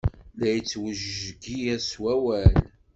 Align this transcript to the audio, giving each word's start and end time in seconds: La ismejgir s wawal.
La 0.39 0.49
ismejgir 0.61 1.75
s 1.89 1.91
wawal. 2.01 2.53